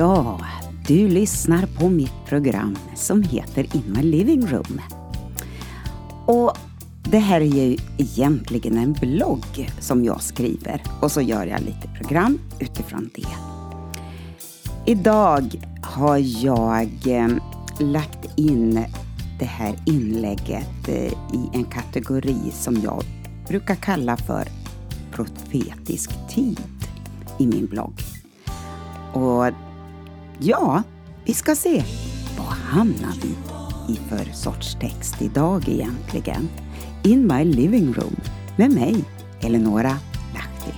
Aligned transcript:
Ja, 0.00 0.40
du 0.86 1.08
lyssnar 1.08 1.66
på 1.66 1.88
mitt 1.88 2.26
program 2.26 2.78
som 2.94 3.22
heter 3.22 3.76
In 3.76 3.82
My 3.96 4.02
Living 4.02 4.46
Room. 4.46 4.80
Och 6.26 6.56
det 7.02 7.18
här 7.18 7.40
är 7.40 7.44
ju 7.44 7.76
egentligen 7.98 8.78
en 8.78 8.92
blogg 8.92 9.70
som 9.80 10.04
jag 10.04 10.22
skriver 10.22 10.82
och 11.02 11.12
så 11.12 11.20
gör 11.20 11.46
jag 11.46 11.60
lite 11.60 11.88
program 11.98 12.38
utifrån 12.60 13.10
det. 13.14 13.28
Idag 14.86 15.64
har 15.82 16.44
jag 16.44 16.90
eh, 17.06 17.28
lagt 17.80 18.38
in 18.38 18.84
det 19.38 19.44
här 19.44 19.74
inlägget 19.86 20.88
eh, 20.88 21.12
i 21.12 21.50
en 21.52 21.64
kategori 21.64 22.50
som 22.52 22.76
jag 22.82 23.04
brukar 23.48 23.74
kalla 23.74 24.16
för 24.16 24.48
profetisk 25.12 26.10
tid 26.28 26.60
i 27.38 27.46
min 27.46 27.66
blogg. 27.66 27.94
Och 29.12 29.69
ja, 30.40 30.82
vi 31.24 31.34
ska 31.34 31.54
se. 31.54 31.84
Vad 32.38 32.46
hamnar 32.46 33.14
vi 33.22 33.28
i 33.92 33.96
för 33.96 34.32
sorts 34.32 34.76
text 34.80 35.22
idag 35.22 35.68
egentligen? 35.68 36.48
In 37.02 37.26
my 37.26 37.44
living 37.44 37.92
room 37.92 38.16
med 38.56 38.72
mig, 38.72 39.04
Eleonora 39.40 39.96
Lahti. 40.34 40.74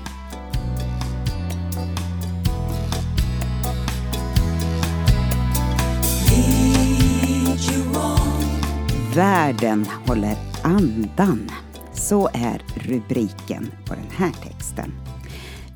Världen 9.14 9.86
håller 10.06 10.36
andan. 10.62 11.50
Så 11.92 12.28
är 12.34 12.62
rubriken 12.74 13.70
på 13.86 13.94
den 13.94 14.10
här 14.16 14.32
texten. 14.32 14.92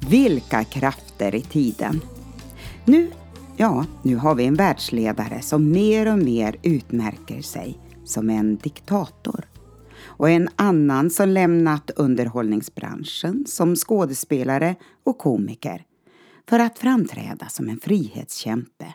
Vilka 0.08 0.64
krafter 0.64 1.34
i 1.34 1.42
tiden. 1.42 2.00
Nu, 2.84 3.10
ja, 3.56 3.86
nu 4.02 4.16
har 4.16 4.34
vi 4.34 4.44
en 4.44 4.54
världsledare 4.54 5.42
som 5.42 5.70
mer 5.70 6.12
och 6.12 6.18
mer 6.18 6.56
utmärker 6.62 7.42
sig 7.42 7.78
som 8.04 8.30
en 8.30 8.56
diktator. 8.56 9.48
Och 9.98 10.30
en 10.30 10.48
annan 10.56 11.10
som 11.10 11.28
lämnat 11.28 11.90
underhållningsbranschen 11.90 13.44
som 13.46 13.76
skådespelare 13.76 14.74
och 15.04 15.18
komiker 15.18 15.84
för 16.48 16.58
att 16.58 16.78
framträda 16.78 17.48
som 17.48 17.68
en 17.68 17.80
frihetskämpe 17.80 18.94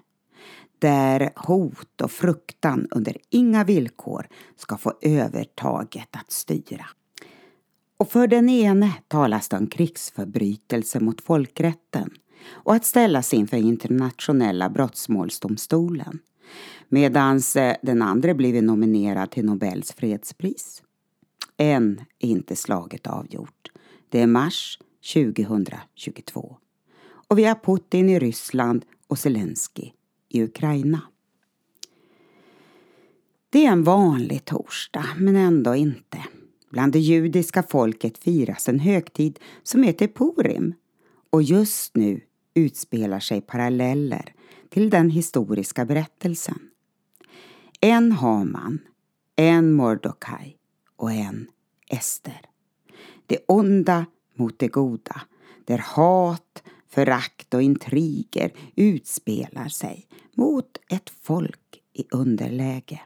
där 0.79 1.31
hot 1.35 2.01
och 2.01 2.11
fruktan 2.11 2.87
under 2.91 3.17
inga 3.29 3.63
villkor 3.63 4.27
ska 4.57 4.77
få 4.77 4.93
övertaget 5.01 6.09
att 6.11 6.31
styra. 6.31 6.85
Och 7.97 8.11
för 8.11 8.27
den 8.27 8.49
ene 8.49 8.93
talas 9.07 9.49
det 9.49 9.57
om 9.57 9.67
krigsförbrytelse 9.67 10.99
mot 10.99 11.21
folkrätten 11.21 12.09
och 12.49 12.75
att 12.75 12.85
ställas 12.85 13.33
inför 13.33 13.57
internationella 13.57 14.69
brottsmålsdomstolen 14.69 16.19
medan 16.89 17.41
eh, 17.55 17.75
den 17.81 18.01
andra 18.01 18.33
blivit 18.33 18.63
nominerad 18.63 19.31
till 19.31 19.45
Nobels 19.45 19.93
fredspris. 19.93 20.83
Än 21.57 22.01
är 22.19 22.27
inte 22.29 22.55
slaget 22.55 23.07
avgjort. 23.07 23.71
Det 24.09 24.21
är 24.21 24.27
mars 24.27 24.79
2022. 25.13 26.57
Och 27.27 27.37
vi 27.37 27.43
har 27.43 27.55
Putin 27.55 28.09
i 28.09 28.19
Ryssland 28.19 28.85
och 29.07 29.19
Zelensky 29.19 29.91
i 30.29 30.43
Ukraina. 30.43 31.01
Det 33.49 33.65
är 33.65 33.71
en 33.71 33.83
vanlig 33.83 34.45
torsdag, 34.45 35.05
men 35.17 35.35
ändå 35.35 35.75
inte. 35.75 36.17
Bland 36.69 36.93
det 36.93 36.99
judiska 36.99 37.63
folket 37.63 38.17
firas 38.17 38.69
en 38.69 38.79
högtid 38.79 39.39
som 39.63 39.83
heter 39.83 40.07
Purim 40.07 40.73
och 41.29 41.43
just 41.43 41.95
nu 41.95 42.21
utspelar 42.53 43.19
sig 43.19 43.41
paralleller 43.41 44.33
till 44.69 44.89
den 44.89 45.09
historiska 45.09 45.85
berättelsen. 45.85 46.59
En 47.81 48.11
Haman, 48.11 48.79
en 49.35 49.73
Mordokaj 49.73 50.57
och 50.95 51.11
en 51.11 51.47
Ester. 51.89 52.41
Det 53.25 53.37
onda 53.47 54.05
mot 54.35 54.59
det 54.59 54.67
goda, 54.67 55.21
där 55.65 55.77
hat, 55.77 56.63
förakt 56.89 57.53
och 57.53 57.61
intriger 57.61 58.53
utspelar 58.75 59.67
sig 59.67 60.07
mot 60.35 60.77
ett 60.89 61.09
folk 61.21 61.81
i 61.93 62.05
underläge. 62.11 63.01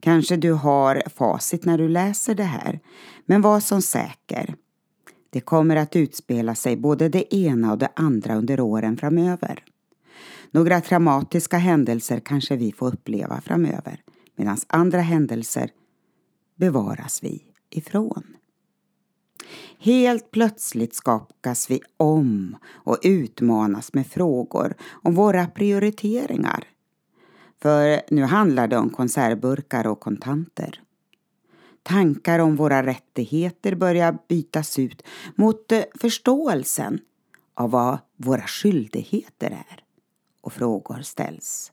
Kanske 0.00 0.36
du 0.36 0.52
har 0.52 1.02
facit 1.14 1.64
när 1.64 1.78
du 1.78 1.88
läser 1.88 2.34
det 2.34 2.44
här, 2.44 2.80
men 3.26 3.42
var 3.42 3.60
som 3.60 3.82
säker. 3.82 4.54
Det 5.36 5.40
kommer 5.40 5.76
att 5.76 5.96
utspela 5.96 6.54
sig 6.54 6.76
både 6.76 7.08
det 7.08 7.34
ena 7.34 7.72
och 7.72 7.78
det 7.78 7.88
andra 7.96 8.34
under 8.34 8.60
åren 8.60 8.96
framöver. 8.96 9.64
Några 10.50 10.80
traumatiska 10.80 11.58
händelser 11.58 12.20
kanske 12.20 12.56
vi 12.56 12.72
får 12.72 12.88
uppleva 12.88 13.40
framöver, 13.40 14.02
medan 14.36 14.56
andra 14.66 15.00
händelser 15.00 15.70
bevaras 16.54 17.22
vi 17.22 17.42
ifrån. 17.70 18.22
Helt 19.78 20.30
plötsligt 20.30 20.94
skakas 20.94 21.70
vi 21.70 21.80
om 21.96 22.56
och 22.66 22.98
utmanas 23.02 23.94
med 23.94 24.06
frågor 24.06 24.74
om 24.90 25.14
våra 25.14 25.46
prioriteringar. 25.46 26.64
För 27.62 28.00
nu 28.10 28.22
handlar 28.22 28.68
det 28.68 28.78
om 28.78 28.90
konservburkar 28.90 29.86
och 29.86 30.00
kontanter. 30.00 30.82
Tankar 31.86 32.38
om 32.38 32.56
våra 32.56 32.86
rättigheter 32.86 33.74
börjar 33.74 34.18
bytas 34.28 34.78
ut 34.78 35.02
mot 35.34 35.72
eh, 35.72 35.82
förståelsen 35.94 37.00
av 37.54 37.70
vad 37.70 37.98
våra 38.16 38.42
skyldigheter 38.42 39.50
är. 39.50 39.84
Och 40.40 40.52
frågor 40.52 41.02
ställs. 41.02 41.72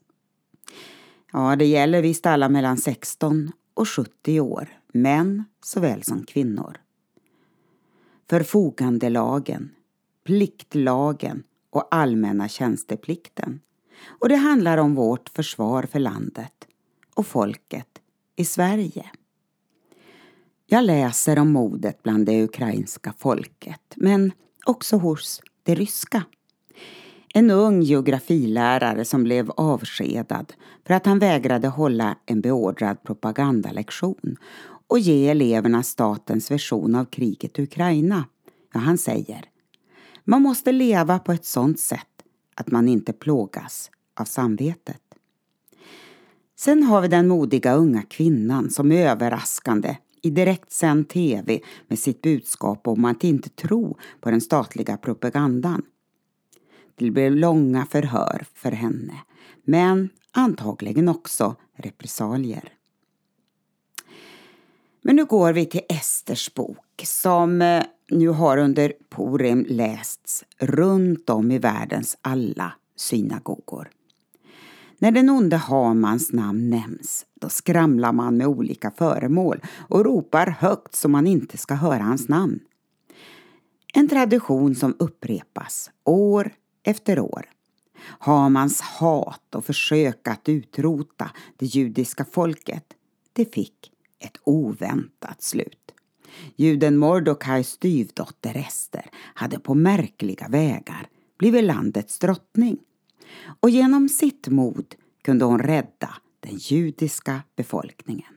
Ja, 1.31 1.55
det 1.55 1.65
gäller 1.65 2.01
visst 2.01 2.25
alla 2.25 2.49
mellan 2.49 2.77
16 2.77 3.51
och 3.73 3.89
70 3.89 4.39
år, 4.39 4.67
män 4.93 5.43
såväl 5.61 6.03
som 6.03 6.23
kvinnor 6.23 6.77
förfogandelagen, 8.29 9.71
pliktlagen 10.23 11.43
och 11.69 11.87
allmänna 11.91 12.49
tjänsteplikten. 12.49 13.59
Och 14.05 14.29
det 14.29 14.35
handlar 14.35 14.77
om 14.77 14.95
vårt 14.95 15.29
försvar 15.29 15.83
för 15.83 15.99
landet 15.99 16.67
och 17.15 17.27
folket 17.27 18.01
i 18.35 18.45
Sverige. 18.45 19.05
Jag 20.73 20.85
läser 20.85 21.39
om 21.39 21.51
modet 21.51 22.03
bland 22.03 22.25
det 22.25 22.43
ukrainska 22.43 23.13
folket, 23.17 23.93
men 23.95 24.31
också 24.65 24.97
hos 24.97 25.41
det 25.63 25.75
ryska. 25.75 26.23
En 27.33 27.51
ung 27.51 27.81
geografilärare 27.81 29.05
som 29.05 29.23
blev 29.23 29.51
avskedad 29.51 30.53
för 30.87 30.93
att 30.93 31.05
han 31.05 31.19
vägrade 31.19 31.67
hålla 31.67 32.17
en 32.25 32.41
beordrad 32.41 33.03
propagandalektion 33.03 34.37
och 34.87 34.99
ge 34.99 35.29
eleverna 35.29 35.83
statens 35.83 36.51
version 36.51 36.95
av 36.95 37.05
kriget 37.05 37.59
i 37.59 37.63
Ukraina. 37.63 38.25
Ja, 38.73 38.79
han 38.79 38.97
säger 38.97 39.45
man 40.23 40.41
måste 40.41 40.71
leva 40.71 41.19
på 41.19 41.31
ett 41.31 41.45
sådant 41.45 41.79
sätt 41.79 42.23
att 42.55 42.71
man 42.71 42.87
inte 42.87 43.13
plågas 43.13 43.91
av 44.19 44.25
samvetet. 44.25 45.01
Sen 46.55 46.83
har 46.83 47.01
vi 47.01 47.07
den 47.07 47.27
modiga 47.27 47.73
unga 47.73 48.01
kvinnan 48.01 48.69
som 48.69 48.91
överraskande 48.91 49.97
i 50.23 50.29
direktsänd 50.29 51.09
tv 51.09 51.59
med 51.87 51.99
sitt 51.99 52.21
budskap 52.21 52.87
om 52.87 53.05
att 53.05 53.23
inte 53.23 53.49
tro 53.49 53.97
på 54.21 54.31
den 54.31 54.41
statliga 54.41 54.97
propagandan. 54.97 55.81
Det 56.95 57.11
blev 57.11 57.35
långa 57.35 57.85
förhör 57.85 58.45
för 58.53 58.71
henne, 58.71 59.13
men 59.63 60.09
antagligen 60.31 61.09
också 61.09 61.55
repressalier. 61.75 62.73
Men 65.01 65.15
nu 65.15 65.25
går 65.25 65.53
vi 65.53 65.65
till 65.65 65.81
Esters 65.89 66.53
bok 66.53 67.01
som 67.03 67.61
eh, 67.61 67.83
nu 68.09 68.27
har 68.27 68.57
under 68.57 68.93
Purim 69.09 69.65
lästs 69.69 70.43
runt 70.57 71.29
om 71.29 71.51
i 71.51 71.59
världens 71.59 72.17
alla 72.21 72.73
synagogor. 72.95 73.89
När 75.03 75.11
den 75.11 75.29
onde 75.29 75.57
Hamans 75.57 76.33
namn 76.33 76.69
nämns, 76.69 77.25
då 77.41 77.49
skramlar 77.49 78.13
man 78.13 78.37
med 78.37 78.47
olika 78.47 78.91
föremål 78.91 79.61
och 79.89 80.05
ropar 80.05 80.47
högt 80.47 80.95
så 80.95 81.09
man 81.09 81.27
inte 81.27 81.57
ska 81.57 81.73
höra 81.73 82.03
hans 82.03 82.29
namn. 82.29 82.59
En 83.93 84.09
tradition 84.09 84.75
som 84.75 84.95
upprepas 84.99 85.91
år 86.03 86.51
efter 86.83 87.19
år. 87.19 87.49
Hamans 88.19 88.81
hat 88.81 89.55
och 89.55 89.65
försök 89.65 90.27
att 90.27 90.49
utrota 90.49 91.31
det 91.57 91.65
judiska 91.65 92.25
folket, 92.25 92.85
det 93.33 93.53
fick 93.53 93.91
ett 94.19 94.37
oväntat 94.43 95.41
slut. 95.41 95.91
Juden 96.55 96.97
Mordokais 96.97 97.69
styvdotter 97.69 98.57
Ester 98.57 99.05
hade 99.13 99.59
på 99.59 99.75
märkliga 99.75 100.47
vägar 100.47 101.07
blivit 101.37 101.63
landets 101.63 102.19
drottning 102.19 102.77
och 103.59 103.69
genom 103.69 104.09
sitt 104.09 104.47
mod 104.47 104.95
kunde 105.23 105.45
hon 105.45 105.59
rädda 105.59 106.09
den 106.39 106.57
judiska 106.57 107.41
befolkningen. 107.55 108.33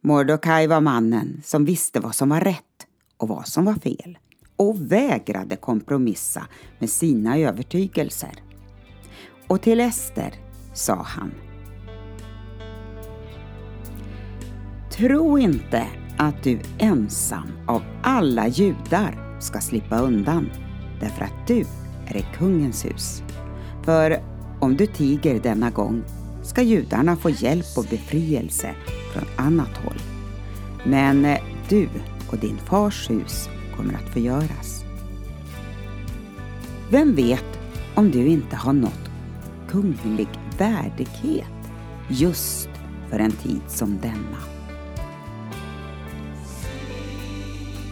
Mordokaj 0.00 0.66
var 0.66 0.80
mannen 0.80 1.42
som 1.44 1.64
visste 1.64 2.00
vad 2.00 2.14
som 2.14 2.28
var 2.28 2.40
rätt 2.40 2.86
och 3.16 3.28
vad 3.28 3.48
som 3.48 3.64
var 3.64 3.74
fel 3.74 4.18
och 4.56 4.92
vägrade 4.92 5.56
kompromissa 5.56 6.46
med 6.78 6.90
sina 6.90 7.38
övertygelser. 7.38 8.42
Och 9.48 9.62
till 9.62 9.80
Ester 9.80 10.34
sa 10.74 10.94
han 10.94 11.34
Tro 14.92 15.38
inte 15.38 15.86
att 16.18 16.42
du 16.42 16.60
ensam 16.78 17.48
av 17.66 17.82
alla 18.02 18.48
judar 18.48 19.40
ska 19.40 19.60
slippa 19.60 19.98
undan 19.98 20.50
därför 21.00 21.24
att 21.24 21.46
du 21.46 21.64
är 22.06 22.16
i 22.16 22.26
kungens 22.38 22.84
hus. 22.84 23.22
För 23.82 24.22
om 24.60 24.76
du 24.76 24.86
tiger 24.86 25.40
denna 25.40 25.70
gång 25.70 26.02
ska 26.42 26.62
judarna 26.62 27.16
få 27.16 27.30
hjälp 27.30 27.66
och 27.76 27.84
befrielse 27.90 28.74
från 29.12 29.24
annat 29.36 29.76
håll. 29.84 29.98
Men 30.84 31.24
eh, 31.24 31.38
du 31.68 31.88
och 32.30 32.38
din 32.38 32.58
fars 32.58 33.10
hus 33.10 33.48
kommer 33.76 33.94
att 33.94 34.12
förgöras. 34.12 34.84
Vem 36.90 37.14
vet 37.14 37.58
om 37.94 38.10
du 38.10 38.26
inte 38.26 38.56
har 38.56 38.72
nått 38.72 39.10
kunglig 39.68 40.28
värdighet 40.58 41.46
just 42.08 42.68
för 43.10 43.18
en 43.18 43.32
tid 43.32 43.60
som 43.68 43.98
denna. 44.02 44.38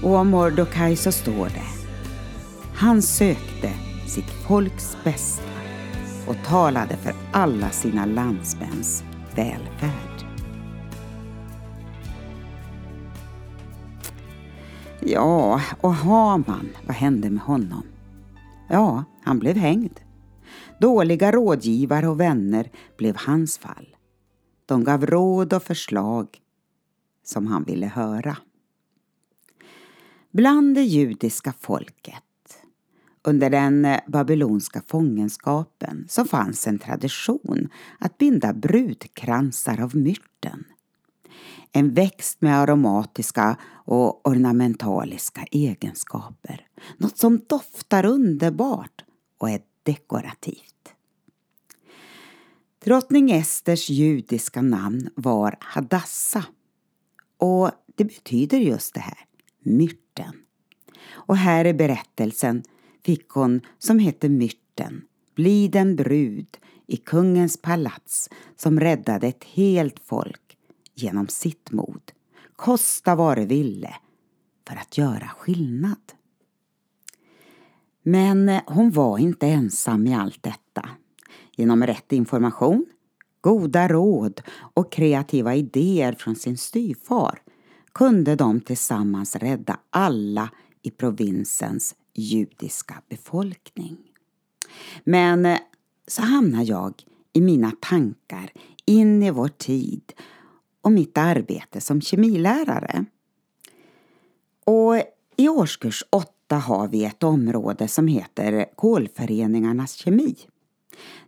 Och 0.03 0.15
om 0.15 0.29
Mordokaj 0.29 0.97
så 0.97 1.13
står 1.13 1.47
det 1.47 1.67
Han 2.75 3.03
sökte 3.03 3.71
sitt 4.13 4.31
folks 4.31 4.97
bästa 5.05 5.43
och 6.29 6.37
talade 6.47 6.97
för 6.97 7.15
alla 7.33 7.71
sina 7.71 8.07
landsmäns 8.07 9.05
välfärd. 9.37 10.27
Ja, 15.01 15.61
och 15.81 15.95
Haman, 15.95 16.69
vad 16.87 16.97
hände 16.97 17.31
med 17.31 17.43
honom? 17.43 17.83
Ja, 18.69 19.05
han 19.23 19.39
blev 19.39 19.57
hängd. 19.57 20.01
Dåliga 20.81 21.33
rådgivare 21.33 22.09
och 22.09 22.21
vänner 22.21 22.71
blev 22.99 23.17
hans 23.17 23.59
fall. 23.59 23.97
De 24.67 24.85
gav 24.85 25.07
råd 25.07 25.53
och 25.53 25.63
förslag 25.63 26.29
som 27.25 27.47
han 27.47 27.65
ville 27.65 27.87
höra. 27.87 28.37
Bland 30.31 30.75
det 30.75 30.83
judiska 30.83 31.55
folket 31.61 32.23
under 33.25 33.51
den 33.51 33.85
eh, 33.85 34.01
babylonska 34.07 34.83
fångenskapen 34.87 36.07
så 36.09 36.25
fanns 36.25 36.67
en 36.67 36.79
tradition 36.79 37.69
att 37.99 38.19
binda 38.19 38.53
brudkransar 38.53 39.81
av 39.81 39.97
myrten. 39.97 40.65
En 41.73 41.95
växt 41.95 42.41
med 42.41 42.57
aromatiska 42.57 43.57
och 43.85 44.29
ornamentaliska 44.29 45.45
egenskaper. 45.51 46.67
Något 46.97 47.19
som 47.19 47.41
doftar 47.47 48.07
underbart 48.07 49.05
och 49.39 49.51
är 49.51 49.61
dekorativt. 49.83 50.95
Drottning 52.85 53.31
Esters 53.31 53.91
judiska 53.91 54.63
namn 54.63 55.09
var 55.15 55.57
Hadassa 55.61 56.45
och 57.39 57.71
det 57.97 58.05
betyder 58.05 58.59
just 58.59 58.95
det 58.95 59.01
här, 59.01 59.19
myrten. 59.59 60.33
Och 61.11 61.37
här 61.37 61.65
är 61.65 61.75
berättelsen 61.75 62.63
fick 63.05 63.29
hon, 63.29 63.61
som 63.79 63.99
hette 63.99 64.29
Myrten, 64.29 65.03
bli 65.35 65.69
den 65.69 65.97
brud 65.97 66.59
i 66.87 66.97
kungens 66.97 67.57
palats 67.57 68.31
som 68.57 68.81
räddade 68.81 69.27
ett 69.27 69.45
helt 69.45 69.99
folk 69.99 70.57
genom 70.95 71.29
sitt 71.29 71.73
mod, 71.73 72.13
kosta 72.57 73.15
vad 73.15 73.39
det 73.39 73.47
ville, 73.47 73.95
för 74.69 74.77
att 74.77 74.99
göra 74.99 75.29
skillnad. 75.29 76.13
Men 78.03 78.49
eh, 78.49 78.63
hon 78.67 78.91
var 78.91 79.19
inte 79.19 79.47
ensam 79.47 80.07
i 80.07 80.15
allt 80.15 80.43
detta. 80.43 80.89
Genom 81.57 81.87
rätt 81.87 82.13
information, 82.13 82.87
goda 83.41 83.89
råd 83.89 84.43
och 84.75 84.93
kreativa 84.93 85.55
idéer 85.55 86.13
från 86.13 86.37
sin 86.37 86.59
styvfar 86.59 87.43
kunde 87.93 88.37
de 88.37 88.61
tillsammans 88.61 89.37
rädda 89.37 89.79
alla 89.91 90.51
i 90.83 90.91
provinsens 90.91 91.95
judiska 92.15 93.03
befolkning. 93.09 93.97
Men 95.05 95.47
eh, 95.47 95.59
så 96.07 96.23
hamnar 96.23 96.63
jag 96.63 96.95
i 97.33 97.41
mina 97.41 97.73
tankar 97.81 98.53
in 98.85 99.23
i 99.23 99.31
vår 99.31 99.49
tid 99.49 100.13
och 100.81 100.93
mitt 100.93 101.19
arbete 101.19 101.81
som 101.81 102.01
kemilärare. 102.01 103.05
Och 104.65 104.97
i 105.37 105.49
årskurs 105.49 106.05
8 106.11 106.57
har 106.57 106.89
vi 106.89 107.05
ett 107.05 107.23
område 107.23 107.89
som 107.89 108.09
heter 108.09 108.67
kolföreningarnas 108.75 109.93
kemi. 109.93 110.37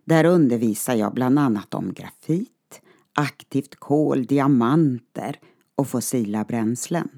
Där 0.05 0.25
undervisar 0.25 0.95
jag 0.95 1.15
bland 1.15 1.39
annat 1.39 1.75
om 1.75 1.93
grafit, 1.93 2.81
aktivt 3.15 3.75
kol, 3.75 4.27
diamanter 4.27 5.41
och 5.77 5.89
fossila 5.89 6.45
bränslen. 6.45 7.09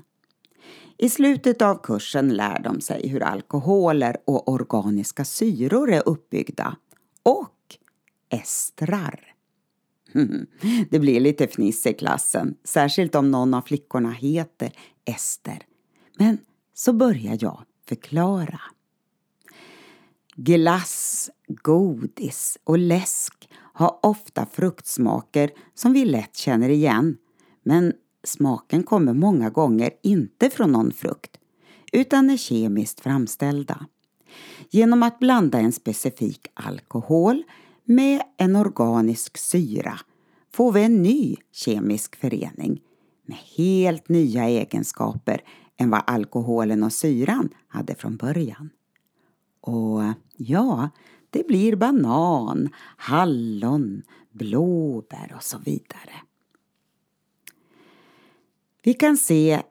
I 0.99 1.09
slutet 1.09 1.63
av 1.63 1.83
kursen 1.83 2.35
lär 2.37 2.59
de 2.59 2.81
sig 2.81 3.09
hur 3.09 3.23
alkoholer 3.23 4.17
och 4.25 4.49
organiska 4.49 5.25
syror 5.25 5.93
är 5.93 6.09
uppbyggda 6.09 6.77
och 7.23 7.77
estrar. 8.29 9.21
Hmm. 10.13 10.47
Det 10.91 10.99
blir 10.99 11.21
lite 11.21 11.47
fniss 11.47 11.87
i 11.87 11.95
klassen, 11.95 12.55
särskilt 12.65 13.15
om 13.15 13.31
någon 13.31 13.55
av 13.55 13.63
flickorna 13.63 14.11
heter 14.11 14.73
Ester. 15.05 15.59
Men 16.19 16.39
så 16.75 16.93
börjar 16.93 17.39
jag 17.41 17.63
förklara. 17.89 18.61
Glass, 20.37 21.31
godis 21.49 22.59
och 22.65 22.79
läsk 22.79 23.49
har 23.55 23.99
ofta 24.03 24.47
fruktsmaker 24.47 25.51
som 25.75 25.93
vi 25.93 26.05
lätt 26.05 26.37
känner 26.37 26.69
igen. 26.69 27.17
Men 27.63 27.93
smaken 28.27 28.83
kommer 28.83 29.15
många 29.15 29.51
gånger 29.51 29.91
inte 30.03 30.51
från 30.51 30.73
någon 30.73 30.93
frukt 30.93 31.37
utan 31.93 32.31
är 32.31 32.37
kemiskt 32.37 33.01
framställda. 33.01 33.87
Genom 34.71 35.03
att 35.03 35.19
blanda 35.19 35.59
en 35.59 35.73
specifik 35.73 36.47
alkohol 36.55 37.43
med 37.85 38.23
en 38.37 38.57
organisk 38.57 39.39
syra 39.39 39.99
får 40.53 40.73
vi 40.73 40.85
en 40.85 41.03
ny 41.03 41.37
kemisk 41.53 42.17
förening 42.17 42.83
med 43.27 43.39
helt 43.57 44.09
nya 44.09 44.45
egenskaper 44.49 45.41
än 45.77 45.91
vad 45.91 46.03
alkoholen 46.07 46.83
och 46.83 46.93
syran 46.93 47.49
hade 47.69 47.95
från 47.95 48.17
början. 48.17 48.71
Och 49.61 50.03
ja, 50.37 50.91
det 51.31 51.47
blir 51.47 51.77
banan, 51.77 52.69
hallon, 52.97 54.03
blåbär 54.33 55.33
och 55.37 55.43
så 55.43 55.59
vidare. 55.59 56.26
Vi 58.87 58.95
kan 58.95 59.17
se 59.17 59.63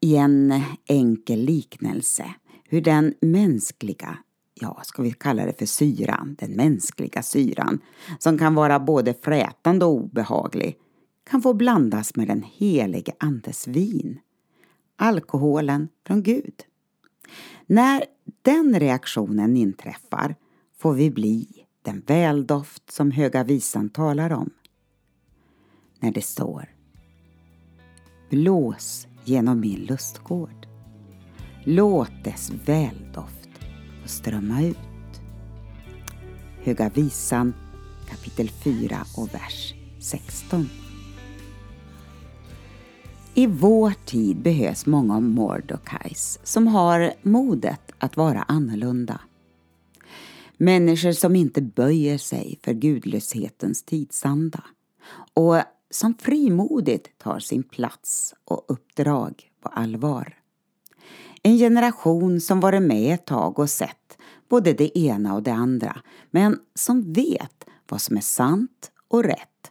i 0.00 0.16
en 0.16 0.62
enkel 0.86 1.40
liknelse 1.40 2.34
hur 2.64 2.80
den 2.80 3.14
mänskliga, 3.20 4.18
ja, 4.54 4.80
ska 4.84 5.02
vi 5.02 5.12
kalla 5.12 5.46
det 5.46 5.58
för 5.58 5.66
syran, 5.66 6.36
den 6.38 6.52
mänskliga 6.52 7.22
syran, 7.22 7.78
som 8.18 8.38
kan 8.38 8.54
vara 8.54 8.80
både 8.80 9.14
frätande 9.14 9.84
och 9.84 9.92
obehaglig, 9.92 10.78
kan 11.24 11.42
få 11.42 11.54
blandas 11.54 12.16
med 12.16 12.28
den 12.28 12.42
helige 12.42 13.12
Andes 13.18 13.66
vin, 13.66 14.20
alkoholen 14.96 15.88
från 16.06 16.22
Gud. 16.22 16.54
När 17.66 18.04
den 18.42 18.80
reaktionen 18.80 19.56
inträffar 19.56 20.34
får 20.78 20.92
vi 20.92 21.10
bli 21.10 21.48
den 21.82 22.02
väldoft 22.06 22.90
som 22.90 23.10
Höga 23.10 23.44
Visan 23.44 23.88
talar 23.88 24.32
om. 24.32 24.50
När 26.00 26.12
det 26.12 26.24
står 26.24 26.75
Blås 28.30 29.06
genom 29.24 29.60
min 29.60 29.84
lustgård. 29.84 30.66
Låt 31.64 32.24
dess 32.24 32.50
väldoft 32.64 33.48
få 34.02 34.08
strömma 34.08 34.62
ut. 34.62 34.76
Höga 36.62 36.88
Visan 36.88 37.54
kapitel 38.08 38.48
4 38.48 38.96
och 39.16 39.34
vers 39.34 39.74
16. 40.00 40.68
I 43.34 43.46
vår 43.46 43.92
tid 44.04 44.36
behövs 44.36 44.86
många 44.86 45.20
Mordokais 45.20 46.40
som 46.42 46.66
har 46.66 47.12
modet 47.22 47.92
att 47.98 48.16
vara 48.16 48.42
annorlunda. 48.42 49.20
Människor 50.56 51.12
som 51.12 51.36
inte 51.36 51.62
böjer 51.62 52.18
sig 52.18 52.58
för 52.62 52.72
gudlöshetens 52.72 53.82
tidsanda 53.82 54.64
och 55.34 55.56
som 55.96 56.14
frimodigt 56.14 57.18
tar 57.18 57.38
sin 57.38 57.62
plats 57.62 58.34
och 58.44 58.64
uppdrag 58.68 59.50
på 59.60 59.68
allvar. 59.68 60.38
En 61.42 61.58
generation 61.58 62.40
som 62.40 62.60
varit 62.60 62.82
med 62.82 63.14
ett 63.14 63.24
tag 63.24 63.58
och 63.58 63.70
sett 63.70 64.18
både 64.48 64.72
det 64.72 64.98
ena 64.98 65.34
och 65.34 65.42
det 65.42 65.52
andra 65.52 66.00
men 66.30 66.60
som 66.74 67.12
vet 67.12 67.64
vad 67.88 68.00
som 68.00 68.16
är 68.16 68.20
sant 68.20 68.90
och 69.08 69.24
rätt 69.24 69.70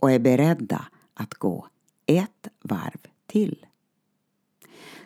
och 0.00 0.10
är 0.10 0.18
beredda 0.18 0.84
att 1.14 1.34
gå 1.34 1.66
ett 2.06 2.48
varv 2.62 3.00
till. 3.26 3.66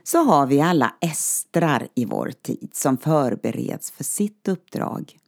Så 0.03 0.19
har 0.19 0.47
vi 0.47 0.61
alla 0.61 0.95
estrar 1.01 1.89
i 1.95 2.05
vår 2.05 2.33
tid 2.43 2.71
som 2.73 2.97
förbereds 2.97 3.91
för 3.91 4.05
sitt 4.05 4.49
uppdrag. 4.49 5.19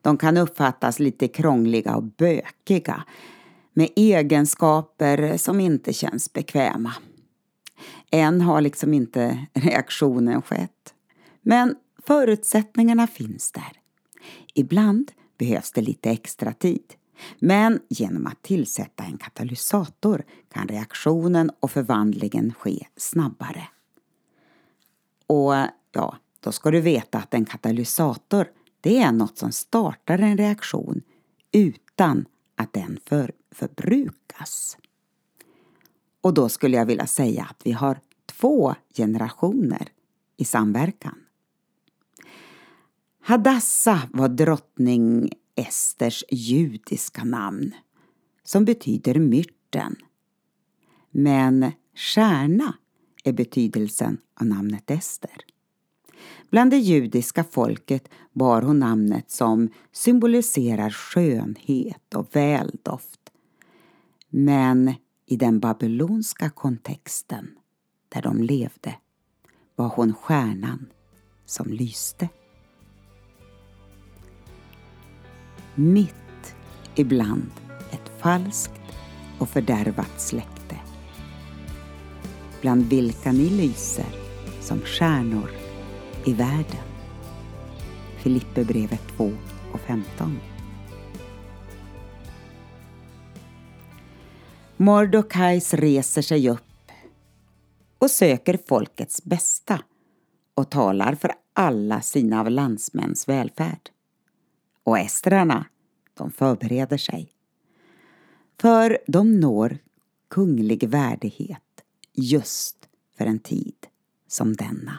De 0.00 0.16
kan 0.16 0.36
uppfattas 0.36 0.98
lite 0.98 1.28
krångliga 1.28 1.96
och 1.96 2.02
bökiga 2.02 3.04
med 3.72 3.88
egenskaper 3.96 5.36
som 5.36 5.60
inte 5.60 5.92
känns 5.92 6.32
bekväma. 6.32 6.92
Än 8.10 8.40
har 8.40 8.60
liksom 8.60 8.94
inte 8.94 9.46
reaktionen 9.52 10.42
skett. 10.42 10.94
Men 11.42 11.76
förutsättningarna 12.06 13.06
finns 13.06 13.52
där. 13.52 13.72
Ibland 14.54 15.12
behövs 15.38 15.72
det 15.72 15.80
lite 15.80 16.10
extra 16.10 16.52
tid. 16.52 16.94
Men 17.38 17.80
genom 17.88 18.26
att 18.26 18.42
tillsätta 18.42 19.04
en 19.04 19.18
katalysator 19.18 20.22
kan 20.52 20.68
reaktionen 20.68 21.50
och 21.60 21.70
förvandlingen 21.70 22.54
ske 22.58 22.86
snabbare. 22.96 23.68
Och 25.26 25.54
ja, 25.92 26.16
då 26.40 26.52
ska 26.52 26.70
du 26.70 26.80
veta 26.80 27.18
att 27.18 27.34
en 27.34 27.44
katalysator 27.44 28.46
det 28.80 28.98
är 28.98 29.12
något 29.12 29.38
som 29.38 29.52
startar 29.52 30.18
en 30.18 30.36
reaktion 30.36 31.02
utan 31.52 32.24
att 32.60 32.72
den 32.72 32.98
för, 33.06 33.32
förbrukas. 33.50 34.78
Och 36.20 36.34
då 36.34 36.48
skulle 36.48 36.76
jag 36.76 36.86
vilja 36.86 37.06
säga 37.06 37.46
att 37.50 37.66
vi 37.66 37.72
har 37.72 38.00
två 38.26 38.74
generationer 38.96 39.88
i 40.36 40.44
samverkan. 40.44 41.18
Hadassa 43.20 44.02
var 44.12 44.28
drottning 44.28 45.32
Esters 45.54 46.24
judiska 46.30 47.24
namn 47.24 47.74
som 48.42 48.64
betyder 48.64 49.14
myrten. 49.14 49.96
Men 51.10 51.72
stjärna 51.94 52.74
är 53.24 53.32
betydelsen 53.32 54.18
av 54.40 54.46
namnet 54.46 54.90
Ester. 54.90 55.44
Bland 56.50 56.70
det 56.70 56.78
judiska 56.78 57.44
folket 57.44 58.08
bar 58.32 58.62
hon 58.62 58.78
namnet 58.78 59.30
som 59.30 59.68
symboliserar 59.92 60.90
skönhet 60.90 62.14
och 62.14 62.36
väldoft. 62.36 63.20
Men 64.28 64.94
i 65.26 65.36
den 65.36 65.60
babylonska 65.60 66.50
kontexten 66.50 67.48
där 68.08 68.22
de 68.22 68.42
levde 68.42 68.94
var 69.76 69.88
hon 69.88 70.14
stjärnan 70.14 70.86
som 71.46 71.72
lyste. 71.72 72.28
Mitt 75.74 76.54
ibland 76.94 77.50
ett 77.90 78.22
falskt 78.22 78.80
och 79.38 79.48
fördärvat 79.48 80.20
släkte 80.20 80.60
bland 82.60 82.84
vilka 82.84 83.32
ni 83.32 83.50
lyser 83.50 84.06
som 84.60 84.80
stjärnor 84.80 85.50
i 86.24 86.32
världen. 86.32 86.84
Filipperbrevet 88.18 89.00
2 89.16 89.32
och 89.72 89.80
15. 89.80 90.38
Mordokais 94.76 95.74
reser 95.74 96.22
sig 96.22 96.50
upp 96.50 96.92
och 97.98 98.10
söker 98.10 98.58
folkets 98.68 99.24
bästa 99.24 99.82
och 100.54 100.70
talar 100.70 101.14
för 101.14 101.32
alla 101.52 102.00
sina 102.00 102.48
landsmäns 102.48 103.28
välfärd. 103.28 103.90
Och 104.84 104.98
estrarna, 104.98 105.66
de 106.14 106.30
förbereder 106.30 106.98
sig. 106.98 107.32
För 108.60 108.98
de 109.06 109.40
når 109.40 109.78
kunglig 110.30 110.88
värdighet 110.88 111.84
just 112.12 112.88
för 113.18 113.26
en 113.26 113.38
tid 113.38 113.86
som 114.28 114.56
denna. 114.56 114.98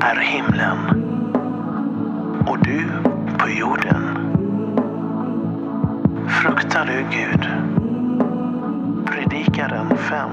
Är 0.00 0.16
himlen 0.16 0.78
och 2.46 2.58
du 2.64 2.86
på 3.38 3.48
jorden. 3.48 4.16
Fruktar 6.28 6.86
du 6.86 7.16
Gud? 7.16 7.48
Predikaren 9.06 9.96
5, 9.98 10.30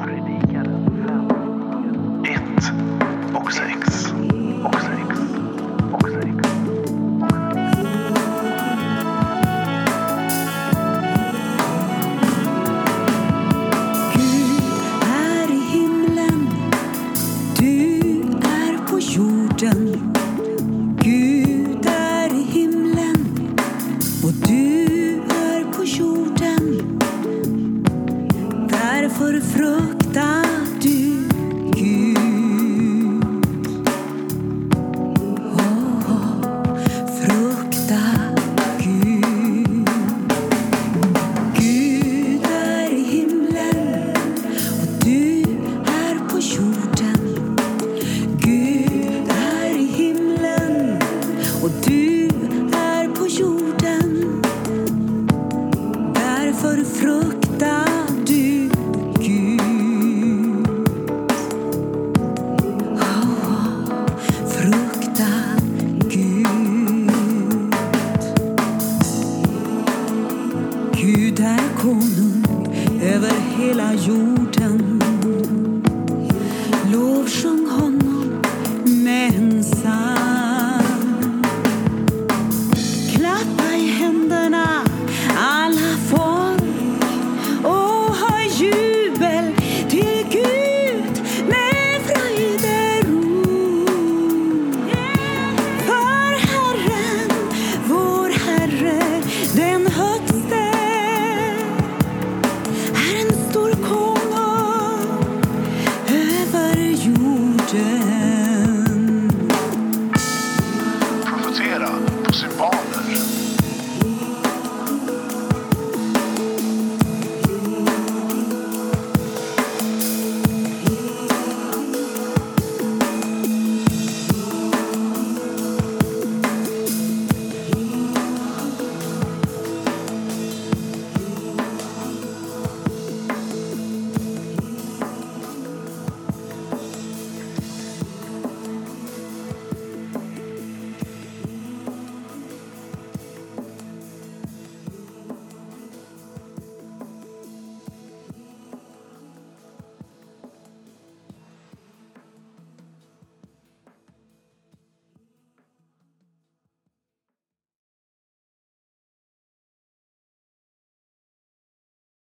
1 2.23 2.41
och 3.33 3.51
6. 3.51 4.13